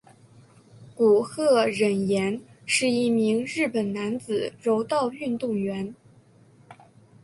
[0.95, 5.93] 古贺稔彦是一名日本男子柔道运动员。